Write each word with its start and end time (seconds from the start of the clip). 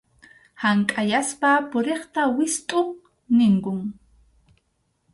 Hank’ayaspa 0.63 1.51
puriqta 1.69 2.21
wistʼu 2.35 2.79
ninkum. 3.37 3.79